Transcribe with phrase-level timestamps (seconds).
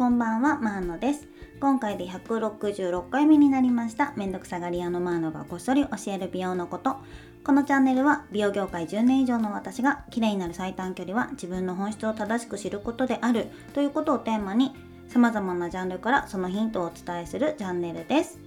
[0.00, 1.28] こんばんはマーノです
[1.60, 6.96] 今回で166回目になりましためんどくさがり屋のマーノがこっそり教える美容のこと
[7.44, 14.72] このチャンネルは美容業界10年以上の私が綺麗になる最短距離は自分の本質を正しく知ることであるということをテーマに
[15.10, 18.38] 様々なジャンルからそのヒントをお伝えするチャンネルです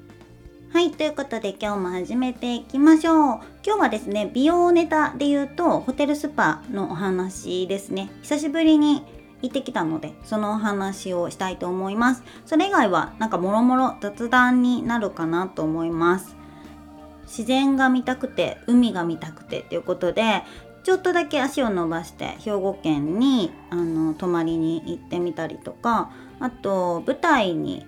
[0.73, 3.15] はい、ということで今日も始めていきましょう。
[3.63, 8.09] 今日はですね、美容ネタで言うと、ホテルスパのお話ですね。
[8.23, 9.03] 久しぶりに
[9.43, 12.23] 行ってきたので、そのお話をしたいと思います。
[12.45, 16.35] それ以外は、なんかもろもろ雑談になるかなと思います。
[17.23, 20.43] 自然が見たくて、海が見たくてっていうことで、
[20.83, 27.85] ちょっとだけ足を伸ばして兵庫県にあの泊まりに行ってみたりとかあと舞台に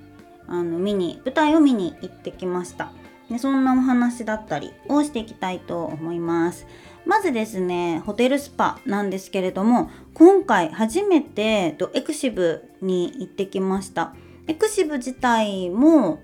[0.47, 2.93] あの見に舞台を見に行ってきました
[3.29, 6.67] でそんなお話だったりをしていきたいと思います
[7.05, 14.13] まずですねホテルスパなんですけれども今回初めてエクシブに行ってきました。
[14.47, 16.21] エクシブ自体も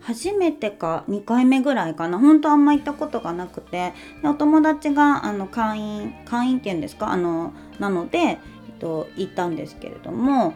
[0.00, 2.18] 初めてか2回目ぐらいかな。
[2.18, 3.92] 本当あんま行ったことがなくて
[4.24, 7.12] お友達があの会員会員っていうんですか？
[7.12, 8.38] あのなので、えっ
[8.80, 10.54] と、行ったんですけれども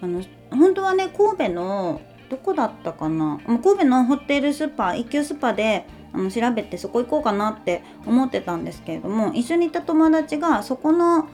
[0.00, 3.40] あの本当はね神戸のどこだったかな？
[3.46, 11.28] 神戸のホテルスパ一級スパであの調べてそこ行こうかなって思ってたんですけれども一緒に行った友達がそこの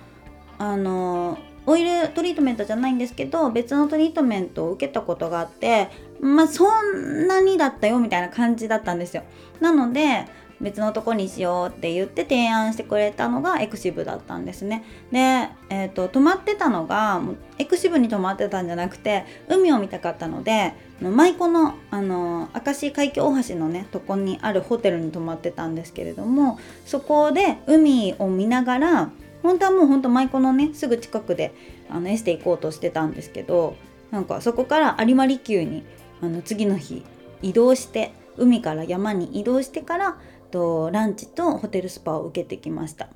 [0.58, 5.88] あのオイルトリートメントじゃないんですけど別のトリートメントを受けたことがあって
[6.20, 9.24] まあそんなにだったよみたいな感じだったんですよ。
[9.60, 10.26] なので
[10.60, 14.84] 別のとこにしようって言って提案してくれたのがエクシブだったんですね。
[15.12, 17.20] で、えーと、泊まってたのが
[17.58, 29.10] エクシブに泊まってたんじゃなくて海を見たかったので舞妓のあの明石海峡大橋のねとこにあるホテルに泊まってたんですけれどもそこで海を見ながら
[29.42, 31.52] 本当はもうほんと舞妓のねすぐ近くで
[31.90, 33.76] あのエステ行こうとしてたんですけど
[34.10, 35.84] なんかそこから有馬離宮に
[36.22, 37.04] あの次の日
[37.42, 40.16] 移動して海から山に移動してから
[40.54, 43.08] とランチとホテルスパを受けてきました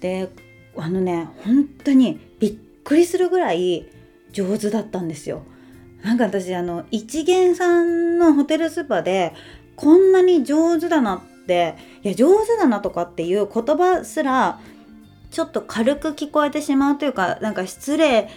[0.00, 0.28] で
[0.76, 3.86] あのね本当にびっくりするぐらい
[4.32, 5.44] 上手だったんですよ
[6.02, 9.32] なんか私あの一元さんのホテルスパで
[9.76, 14.58] こんなに上手だなっていや上手だなとかっていう言葉すら
[15.30, 18.28] ちょっと軽く聞こえてしまうというかなんか失礼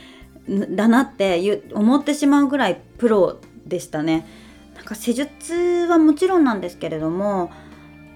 [0.48, 4.28] だなって思ってしまうぐらいプロでしたね。
[4.76, 7.52] なんか施術はもちろんなんですけれども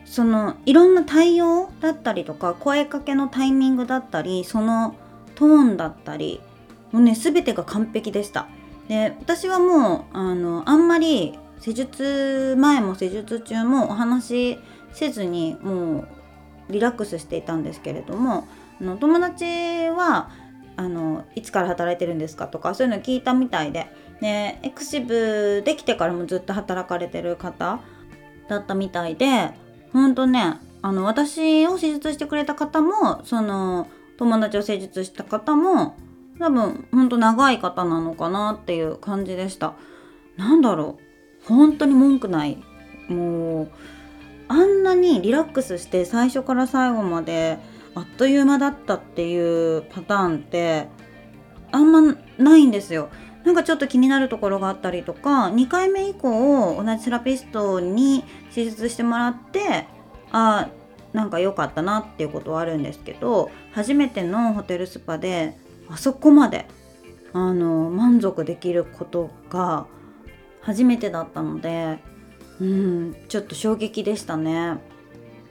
[0.07, 4.95] そのいろんな対応だったりとか声かけのタイミングだったりその
[5.35, 6.41] トーンだったり
[6.91, 8.47] もうね全てが完璧でした。
[8.87, 14.25] で私はもうあのあんまり施術前も施術中もお話
[14.55, 14.59] し
[14.93, 16.07] せずにもう
[16.69, 18.47] リラックスしていたんですけれども
[18.79, 19.43] あの友達
[19.89, 20.29] は
[20.77, 23.87] あのいつから働いてるんですかとかそういうの聞いたみたいで
[24.21, 27.81] でエクシブできてからもずっと働かれてる方
[28.47, 29.51] だったみたいで
[29.93, 33.87] ほんとねあの私を施術してくれた方もその
[34.17, 35.95] 友達を施術した方も
[36.39, 39.73] 多分ほんと長い方なのかなっていう感じでした。
[40.37, 41.47] なんだろう。
[41.47, 42.63] 本当に文句ない。
[43.07, 43.71] もう
[44.47, 47.57] あんなにリラックスして最初から最後まで
[47.95, 50.87] あっという間だったっていうパターンって
[51.71, 53.09] あんまないんですよ。
[53.47, 59.87] なんかちょっと気になるところがあったりとか2回目以降同じセラピストに手術してもらって
[60.33, 60.67] あ
[61.13, 65.57] なんか良かったなっていうことはあるんですけど初めてのホテルスパで
[65.89, 66.67] あそこまで
[67.31, 69.87] あの満足できることが
[70.59, 71.99] 初めてだったので
[72.59, 74.77] うんちょっと衝撃でしたね。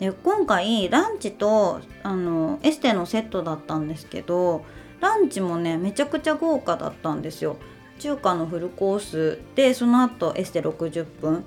[0.00, 4.66] で今回ランチとあのエステのセットだったんですけど
[5.00, 7.56] ランチもねめちゃくちゃ豪華だったんですよ。
[7.98, 11.44] 中華のフルコースでその後エステ60分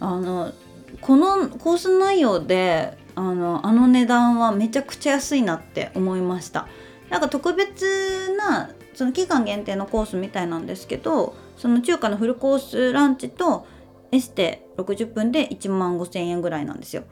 [0.00, 0.52] あの
[1.00, 6.68] このコース内容であのあの値段はめちゃくちゃ安いなって思いました
[7.10, 13.66] なんか特別なその期間限定のコースみたいなんですけどその中華のフルコースランチと
[14.12, 17.02] エステ60分で1万5,000円ぐらいなんですよ。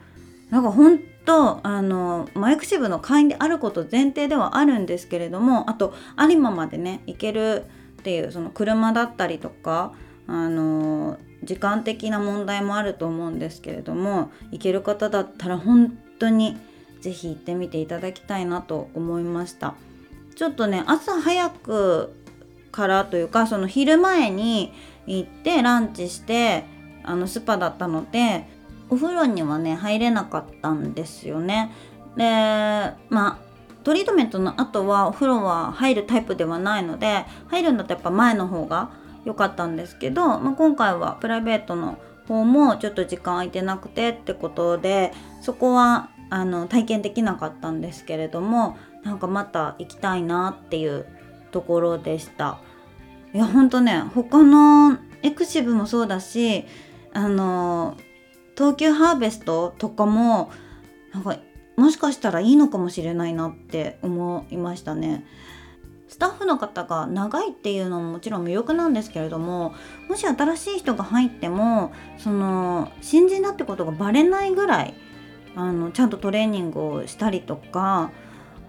[0.49, 7.65] なんか本当あのマイク支部の会員であること前提ではあるんですけれどもあと有馬までね行ける
[7.99, 9.93] っていうその車だったりとか
[10.27, 16.57] あの時間的な問題もあると思うんですけれども行ける方だったら本当に
[17.01, 19.75] 是非行ってみていただきたいなと思いました。
[20.35, 22.13] ちょっとね朝早く
[22.71, 24.71] からというかその昼前に
[25.07, 26.63] 行ってランチして
[27.03, 28.45] あのスパだったので
[28.89, 31.71] お風呂にはね入れなかったんですよね。
[32.15, 32.23] で
[33.09, 33.46] まあ
[33.87, 38.91] トリートメントの後はお風呂は入るタイプではないので入るんだとやっぱ前の方が
[39.23, 41.97] 良かったんですけど、まあ、今回はプライベートの
[42.27, 51.05] 方もちょっと時間空いてなくてってことでそこはあの体験できなかったんですけれどもなんかまた行きたいなっていう
[51.51, 52.59] ところでした。
[53.33, 56.65] いやほんとね他のエクシブもそうだし
[57.13, 57.95] あの
[58.57, 60.51] 東急ハーベストとかも
[61.13, 61.37] なんか
[61.77, 65.25] もしかしたらいいのかもしれないなって思いましたね。
[66.09, 69.75] スタッフの方が長いっていうのももちろん魅力なんですけれども
[70.09, 74.93] もし新しい人が入ってもその新人だってことがバレないぐらい
[75.55, 78.11] あのちゃんとトレーニングをしたりとか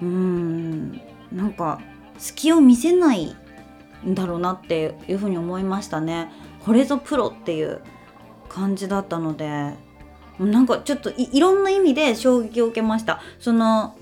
[0.02, 1.00] うーん
[1.32, 1.80] なんか
[2.18, 3.36] 隙を見せない
[4.04, 6.30] んだろうなっていうふうに思いましたね。
[6.64, 7.80] これぞプロっていう
[8.48, 9.74] 感じだったので
[10.38, 13.96] なんかちょっといろんな意味で衝撃を受けましたその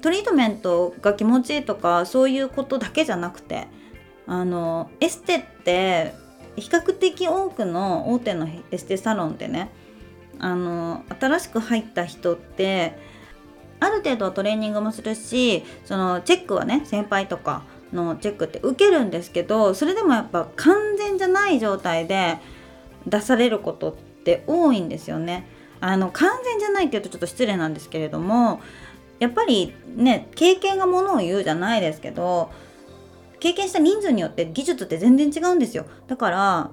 [0.00, 3.68] トリートメントが気持ちいいとかそういうことだけじゃなくて
[4.26, 6.14] あのエステって
[6.56, 9.70] 比較的多くの大手のエステサロンでね
[10.38, 12.98] あの新しく入った人って
[13.80, 22.38] ある程度はトレーニングもするしそのチェックはね先輩とかのチェックって受けるんですけどそれでもやっぱ完全じゃない状態で
[23.06, 23.94] 出されることっ
[24.24, 25.46] て多いんですよね。
[25.86, 28.62] あの完全じゃないっていうとちょっと失礼なんですけれども
[29.18, 32.50] やっぱりね経験がものを言うじゃないですけど
[33.38, 36.70] 経験した人数によって技術って全然違うんですよだから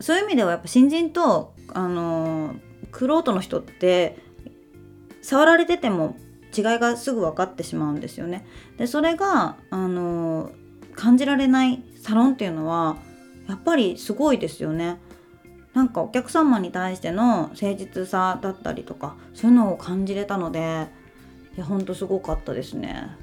[0.00, 2.56] そういう意味ではやっぱ新人とあの
[2.90, 4.18] クロの人って
[5.22, 6.16] 触られてても
[6.56, 8.44] 違いがすぐ分かってしまうんですよね。
[8.76, 10.50] でそれがあの
[10.96, 12.96] 感じられないサロンっていうのは
[13.48, 14.98] やっぱりすごいですよね。
[15.74, 20.88] なんかお客様に対しての誠実さだったりとかそういうのを感じれたので
[21.56, 23.16] いやほんとすごかったですね。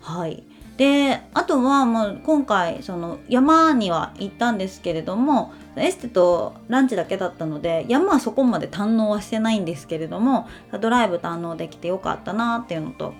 [0.00, 0.42] はい
[0.80, 10.48] であとはもう今回その山には行ったんですけれどもエステとランチだけだったので山はそこまで堪能はしてないんですけれども
[10.80, 13.12] ドライブ堪能できてよかったなっていうのと、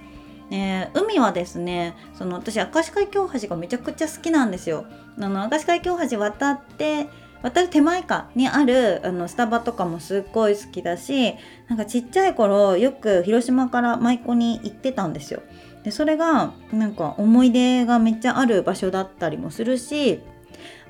[0.50, 4.86] えー、海はですねその私明石海峡橋がめちゃくちゃ好きなんですよ。
[5.18, 7.08] あの明石海峡橋渡って
[7.42, 11.34] 渡る手前かにあるあのスタバとかもすっごい好きだし
[11.68, 15.42] なんかちっちゃい頃よく広島から舞妓に行ってたんですよ。
[15.84, 20.20] でそれがなんか思い出がめっちゃある場所だったりもするし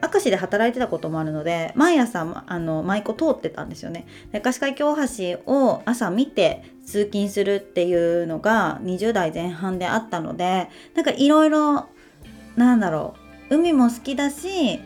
[0.03, 4.07] 明石で働いてたこともあるので毎朝あの舞妓通ってたんですよね。
[4.33, 11.87] で明石海峡橋を朝見て通勤するっていうのが20代前半であったのでなんかいろいろ
[12.57, 13.15] なんだろ
[13.51, 14.81] う海も好きだし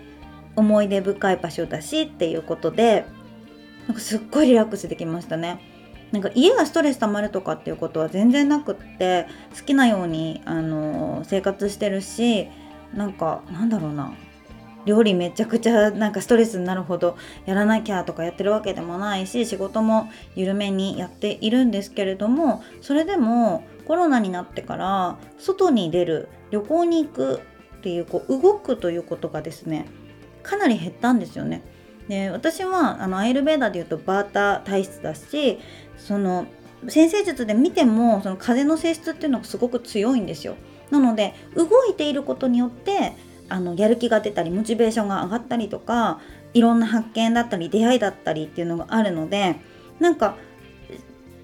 [0.57, 3.05] 思い出深い場所だしっていうことで
[3.87, 5.61] なんかすっごいリラックスできましたね。
[6.13, 9.27] なんか家がストレス溜まるとかっていうことは全然なくって
[9.59, 12.47] 好きなようにあの生活してるし
[12.95, 14.15] なんかなんだろうな
[14.85, 17.17] 料理めちゃくちゃなんかストレスになるほど
[17.47, 27.41] やらなきゃとかやってるわけでもないし仕事も緩めにやっているんですけれどもそれでもコロナになってから外に出る旅行に行く
[27.79, 29.87] っていうこう動くということがですね
[30.45, 31.63] かなり減ったんですよね。
[32.09, 35.59] で私はあのアイルベーダーでいうとバータ体質だし
[35.97, 36.47] その
[36.89, 40.57] 先生術で見てもその風の性質っていうのがすごく強いんですよ。
[40.91, 43.15] なので動いていることによって
[43.49, 46.21] あのやる気が出たりモチベーションが上がったりとか
[46.53, 49.57] いろんな発見だったり出会いだったりっていうのがあるので
[49.99, 50.37] なんか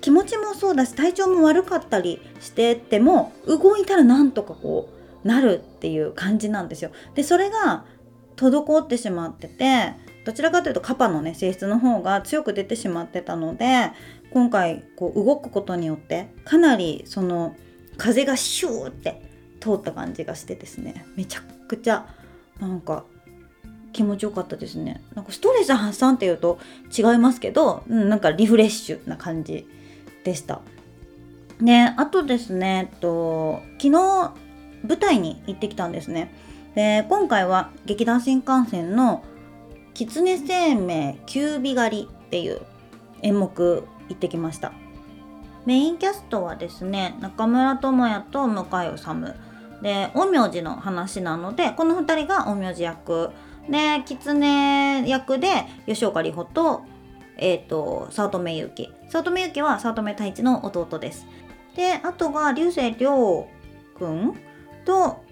[0.00, 4.88] 気持ちもそうだし体調も悪かったりしてても動いたらなんとかこ
[5.24, 6.90] うなるっていう感じなんですよ。
[7.14, 7.84] でそれが
[8.40, 9.92] 滞ってしまってて
[10.24, 13.90] どちらかというとカパのね性質の方が強く出てしまってたので
[14.32, 17.56] 今回こう動くことによってかなりその
[17.98, 19.22] 風がシューって
[19.60, 21.04] 通った感じがしてですね。
[21.16, 22.06] めちゃくちゃ
[22.58, 23.04] なんか
[23.92, 25.02] 気持ちよかったですね。
[25.14, 26.58] なんかストレス発散っていうと
[26.96, 29.68] 違いますけど、うん、なんかリフレッシュな感じ
[30.24, 30.60] でした。
[31.60, 36.32] であとですね、えっと、昨日舞台に行ってきたんですね。
[36.74, 39.22] で今回は劇団新幹線の
[39.94, 42.60] 「狐生命九尾狩り」っていう
[43.22, 44.72] 演目行ってきました。
[45.66, 49.04] メインキャストはですね中村智也と向井治。
[49.82, 53.30] で陰陽師の話なのでこの2人が陰陽師役。
[53.68, 56.82] で狐役で吉岡里帆と,、
[57.36, 61.26] えーと、早乙女ゆき早乙女ゆきは早乙女太一の弟です。
[61.76, 63.46] であとが流星涼
[63.96, 64.34] くん
[64.84, 65.22] と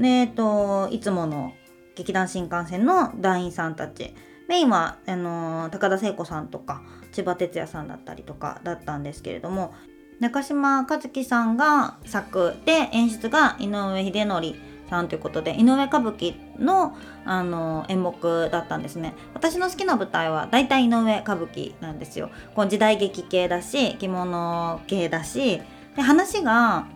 [0.00, 1.52] えっ、といつもの
[1.96, 4.14] 劇団新幹線の団員さんたち。
[4.48, 6.82] メインはあの高田聖子さんとか
[7.12, 9.74] 千葉哲也さんだったりとかだったんですけれども。
[10.20, 14.54] 中島和樹さんが作で演出が井上秀則
[14.90, 16.94] さんということで井上歌舞伎の
[17.24, 19.14] あの演目だったんですね。
[19.32, 22.30] 私の好きな舞台は大体井上歌舞伎なんですよ。
[22.54, 25.62] この時代劇系だし着物系だし。
[25.96, 26.86] で話が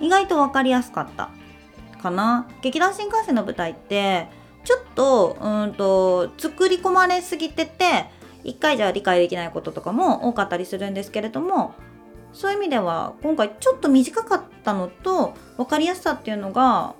[0.00, 1.30] 意外と分かりやすかった。
[2.02, 2.48] かな？
[2.60, 4.28] 劇団新幹線の舞台って
[4.64, 8.06] ちょっとうんと作り込まれすぎてて
[8.44, 11.74] 一回じゃ理解できないこととかも多かったりするんですけれども
[12.32, 16.94] そういう意味では今回ちょっと短かったのと分かりやすさっていうのが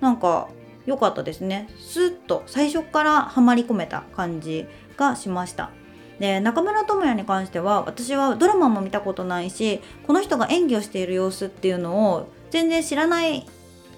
[0.00, 0.48] なんか
[0.84, 1.68] 良かったですね。
[1.78, 5.70] スッと最初からはまり込めた感じがしました。
[6.18, 13.46] で中村倫也に関しては私はドラマも見たことないしこの人が演技をしている様子っていうのを全然知らない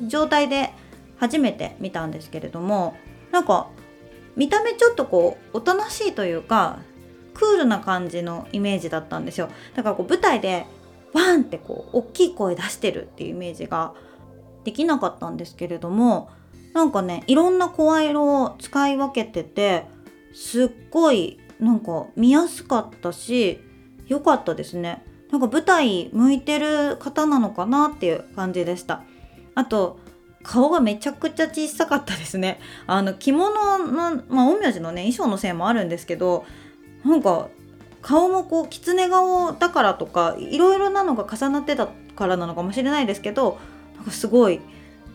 [0.03, 0.73] 状態で
[1.19, 2.97] 初めて見たんですけれども
[3.31, 3.69] なんか
[4.37, 6.81] 見た目ちょっとこうおとなしいというか
[7.35, 9.49] クールな感じのイメージだったんですよ。
[9.75, 10.67] だからこう舞台で
[11.13, 13.95] ワンってこう大きい声出してるっていうイメージが
[14.65, 16.31] できなかったんですけれども
[16.73, 19.87] なんかねいろんな声色を使い分けてて
[20.35, 23.61] すっごいなんか見やすかったし
[24.07, 25.05] 良かったですね。
[25.31, 29.03] なんか舞台向いてる方なのかなっていう感じでした。
[29.55, 29.99] あと
[30.43, 32.61] 顔がめちゃくちゃ小さかったですね。
[32.87, 36.45] あの着物のまあ陰陽師のね衣装のせいもあるんですけど
[37.05, 37.49] なんか
[38.03, 43.59] 顔もこう狐顔だからとかいろいろなのが重なってたからなのかもしれないですけど
[43.97, 44.61] なんかすごい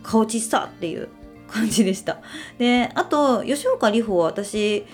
[0.01, 1.09] 顔小さっていう
[1.49, 2.17] 感じでした。
[2.57, 4.85] であと吉岡里帆は私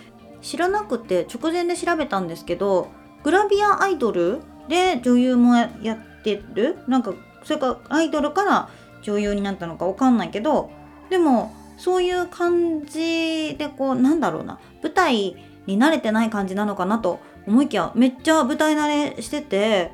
[0.41, 2.89] 知らなくて直前で調べたんですけど
[3.23, 6.77] グラビアアイドルで女優もやってる？
[6.87, 8.69] なんかそれかアイドルから
[9.05, 10.71] 女優になったのか分かんないけど
[11.09, 14.59] でもそういう感じでこうなんだろうな。
[14.81, 15.35] 舞台
[15.67, 19.91] に慣れてない感じなのかなと思いきやめっちゃ舞台慣れしてて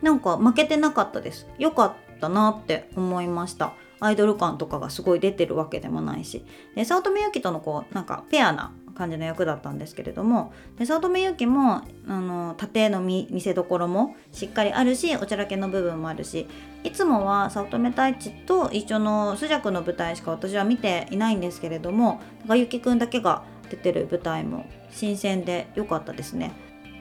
[0.00, 1.46] なんか負けてなかったです。
[1.58, 3.74] よかったなって思いました。
[4.00, 6.44] アイドル感とかがすごい出てるわけでもないし。
[6.74, 16.46] で早乙女ゆきとのこうなんかペアな感じの役だったんですけれどもで早乙女ゆきもあの縦の見せどころもしっかりあるしおちゃらけの部分もあるし
[16.84, 22.20] いつもは早乙女太一と一緒のスジャクの舞台しか私は見ていないんですけれども
[22.54, 26.52] ゆきくんだけが出てる舞台も新鮮で良かったですね。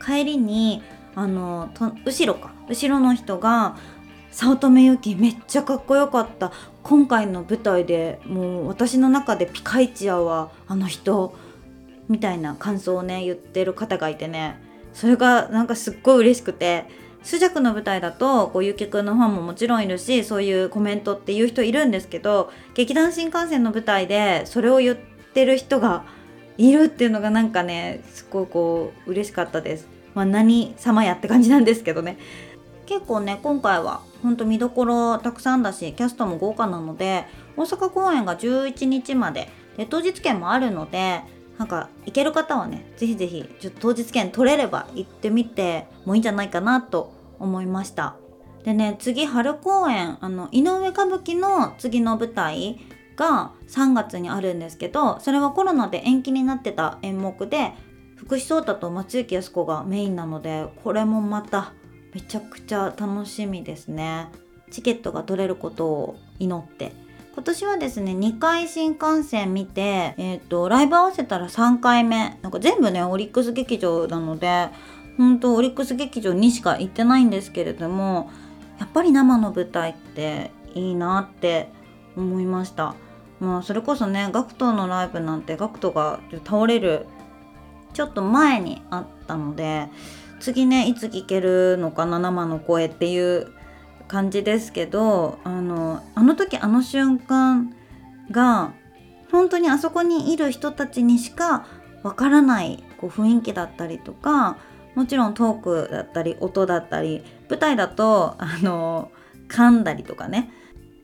[0.03, 0.81] 帰りに
[1.15, 3.75] あのと後ろか後ろの人が
[4.31, 6.51] 早乙女ゆきめっちゃかっこよかった
[6.83, 11.36] 今回の舞台でもう私の中でピカイチやわあの人
[12.10, 14.58] みたいな感想をね言ってる方がいてね。
[14.93, 16.86] それがなんかすっごい嬉しくて。
[17.24, 24.98] 朱雀の舞台だとこうゆきくんのファンももちろんいるしそういうコメントっていう人いるんですけど劇団新幹線の舞台でそれを言っ
[25.34, 26.03] てる人が
[26.58, 29.88] いるっていうのがなんかねすっごいこう嬉しかったです。
[30.13, 32.17] まあ、何様やって感じなんですけどね。
[32.86, 41.22] 結構ね今回はほんと見どころたくさんだしキャストも豪華なので大阪公演が11日までで当日券もあるので
[41.61, 48.15] なんか行ける方はねぜひぜひちょっと当日券取れれば行ってみてもいいんじゃないかなと思いました。
[48.63, 52.79] でね次春公演あの井上歌舞伎の次の舞台
[53.15, 57.73] が3月にあるんですけどそれはコロナで延期になってた演目で
[58.15, 61.73] 福士蒼汰と松雪靖子がメインなのでこれもまた
[62.11, 64.29] めちゃくちゃ楽しみですね。
[64.71, 66.91] チケットが取れることを祈って。
[67.33, 72.38] 今年はですね2回新幹線見て、えーと、ライブ合わせたら3回目。
[72.41, 74.69] なんか全部ねオリックス劇場なので
[75.17, 78.29] 本当オリックス劇場にしか行ってないんですけれども
[78.79, 81.69] やっぱり生の舞台っていいなって
[82.17, 82.95] 思いました。
[83.39, 87.07] まあそれこそね GACKT のライブなんて GACKT が倒れる
[87.93, 89.88] ちょっと前にあったので
[90.39, 93.53] 次ねいつ聞けるのかな生の声っていう
[94.11, 97.73] 感じですけどあのあの時あの瞬間
[98.29, 98.73] が
[99.31, 101.65] 本当にあそこにいる人たちにしか
[102.03, 104.57] わからないこう雰囲気だったりとか
[104.95, 109.13] もちろんトークだったり音だったり舞台だとあの
[109.47, 110.51] 噛んだりとかね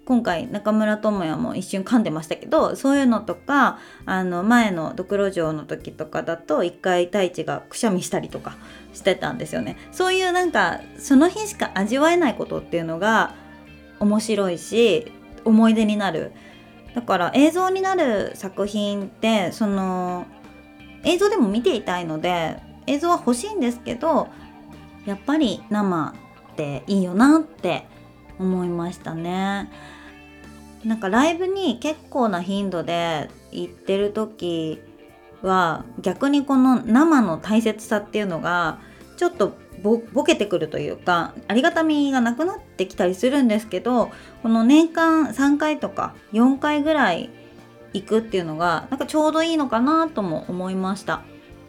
[0.08, 8.56] 今回中村智也も一瞬噛んでましたけどそういうのとかあの前のドクロ城の時とかだと一回太一がくしゃみしたりとか
[8.94, 13.36] してたんですよねそういうなんかその日しか味わえないことっていうのが
[14.00, 15.12] 面白いし
[15.44, 16.32] 思い出になる
[16.96, 20.26] だから映像になる作品ってその
[21.04, 24.30] 映像でも見ていたいので映像は欲しいんですけど
[25.06, 26.14] やっぱり生
[26.54, 27.86] っていいよなって
[28.40, 29.70] 思いましたね。
[30.84, 34.82] なんかライブに結構な頻度で行ってる時
[35.42, 38.80] は逆にこの生の大切さっていうのが
[39.18, 44.10] ちょっとボケてくるというかありがたみがなくなってきたりするんですけど
[44.42, 47.30] この年間3回とか4回ぐらい
[47.94, 51.22] 行くっていうのがなんかちょうどいいのかなとも思いました。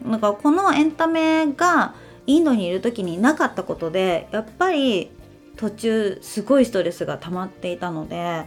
[0.05, 1.93] なんかこのエンタメが
[2.25, 5.11] インドにいる時になかったことでやっぱり
[5.57, 8.45] 途中すごいストレスが溜まっていたので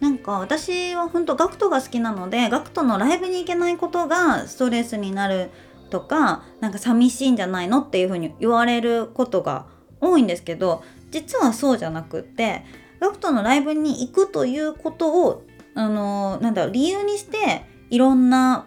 [0.00, 5.50] なんか私は本当ガクトが好きなのでガクトのライブに行けないことがストレスになる
[5.90, 9.66] とかなんか寂しいんじゃないのっていうふうに言われることが
[10.00, 12.64] 多いんですけど実はそうじゃなくって
[13.00, 18.66] ガクトのライブに行くということをあのなんだろう理由にしていろんな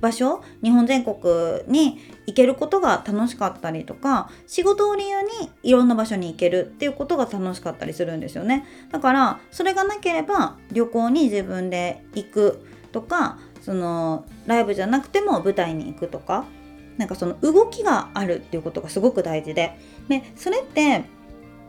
[0.00, 8.66] 場所日本全国に行けることが楽しかったりとか仕事を理由にいろんな場所に行けるっていうことが楽しかったりするんですよね。
[8.90, 16.44] だからそれがなければ旅行に自分で行くとかそのライブじゃなくても舞台に行くとか
[16.96, 19.78] なんかその動きがあるっていうことがすごく大事で。
[20.08, 21.04] でそれって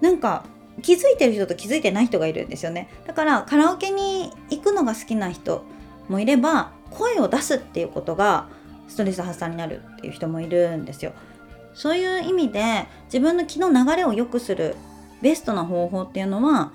[0.01, 0.45] なんか
[0.81, 2.89] 気づいてる人と気づいてない人がいるんですよね。
[3.05, 5.63] だからカラオケに行くのが好きな人
[6.07, 8.47] もいれば声を出すっていうことが
[8.87, 11.13] ストレス発散になるっていう人もいるんですよ。
[11.73, 14.75] そういう意味で自分の気の流れを良くする
[15.21, 16.71] ベストな方法っていうのは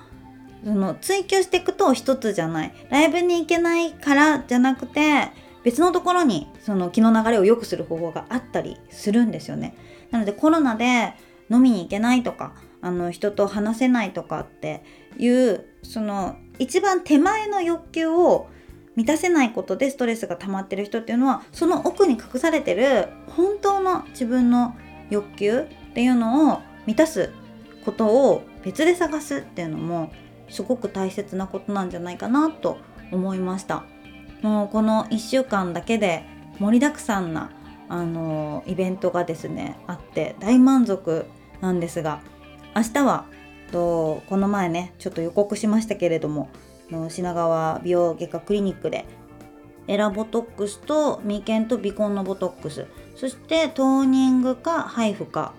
[0.64, 2.72] その追求していくと一つじゃない。
[2.90, 5.30] ライブに行けないからじゃなくて
[5.64, 9.74] 別のところにその気の流れを良くする方法があったりするんですよね。
[10.10, 11.14] なのでコロナで
[11.50, 14.84] 飲みに行けないとかあの人と話せないとかって
[15.18, 18.48] いうその一番手前の欲求を
[18.96, 24.74] 満たせないことでストレスが溜まってる人っていうのはその奥に隠されてる本当の自分の
[25.10, 27.30] 欲求っていうのを満たす
[27.84, 30.12] ことを別で探すっていうのも
[30.48, 32.78] すごく大切なことなんじゃないかなと
[33.10, 33.84] 思いました。
[34.42, 36.24] もうこの1週間だけで
[36.58, 37.52] 盛りだくさんな
[37.88, 41.26] あのイベントがですねあって大満足
[41.60, 42.20] なんですが
[42.74, 43.26] 明日は
[43.70, 46.48] とこの前ねちょっと予告しましたけれども
[46.92, 49.04] の品川美容外科クリニックで
[49.88, 52.86] エラボトックスと眉間と鼻根のボトックス。
[53.16, 55.54] そしてトーニングかハイフか。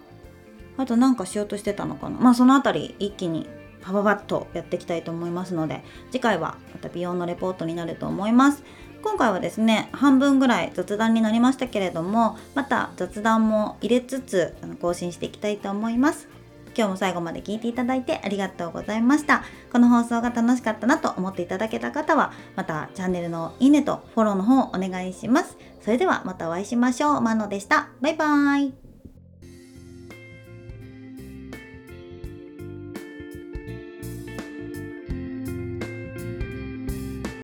[0.77, 2.17] あとなんかしようとしてたのかな。
[2.17, 3.47] まあその辺り一気に
[3.81, 8.63] パパパッとやっていきたいと思いますので次回はまた美容のレポートになると思います。
[9.03, 16.29] 今回はですね半分ぐらい雑談になりましたけれどもまた雑談も入れつつ更新していきたいと思います。
[16.75, 19.43] 今日も最後まで聞いていただいてありがとうございました。
[19.71, 25.57] この放送が楽しかったなと思っていただけた方は、またチャンネルのいいねとフォローの方をお願いします。
[25.81, 27.21] それではまたお会いしましょう。
[27.21, 27.89] マノでした。
[28.01, 28.82] バイバーイ。